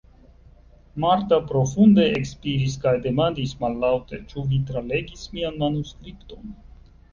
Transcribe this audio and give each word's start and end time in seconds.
Marta 1.03 1.37
profunde 1.51 2.05
ekspiris 2.21 2.79
kaj 2.87 2.95
demandis 3.05 3.55
mallaŭte:-- 3.61 4.21
Ĉu 4.33 4.47
vi 4.49 4.61
tralegis 4.73 5.29
mian 5.37 5.63
manuskripton? 5.67 6.61